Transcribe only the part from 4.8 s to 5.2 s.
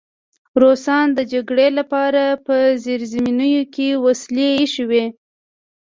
وې